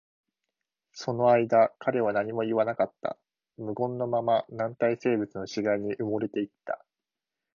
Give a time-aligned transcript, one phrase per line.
[0.93, 3.19] その間、彼は何も言わなかった。
[3.57, 6.83] 無言のまま、軟体生物の死骸に埋もれていった。